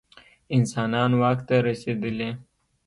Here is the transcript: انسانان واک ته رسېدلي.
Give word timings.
انسانان 0.57 1.11
واک 1.21 1.37
ته 1.47 1.55
رسېدلي. 1.67 2.29